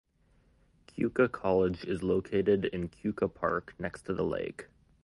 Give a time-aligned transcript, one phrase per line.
[0.87, 4.67] Keuka College is located in Keuka Park next to the lake.